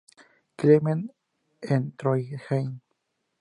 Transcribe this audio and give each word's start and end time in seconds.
Klement 0.61 1.03
en 1.69 1.91
Trondheim. 1.95 2.79